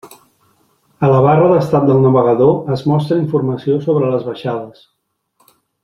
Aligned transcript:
A 1.07 1.09
la 1.11 1.19
barra 1.25 1.51
d'estat 1.51 1.85
del 1.91 2.01
navegador 2.07 2.73
es 2.77 2.85
mostra 2.93 3.21
informació 3.25 3.79
sobre 3.87 4.11
les 4.15 4.27
baixades. 4.31 4.83